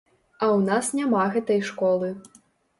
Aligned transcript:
А 0.39 0.45
ў 0.55 0.59
нас 0.69 0.89
няма 1.01 1.23
гэтай 1.37 1.63
школы. 1.71 2.13